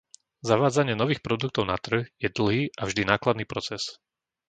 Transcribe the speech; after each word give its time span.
Zavádzanie 0.49 0.95
nových 1.01 1.21
produktov 1.27 1.63
na 1.71 1.77
trh 1.85 2.03
je 2.23 2.29
dlhý 2.37 2.63
a 2.79 2.89
vždy 2.89 3.01
nákladný 3.11 3.45
proces. 3.53 3.83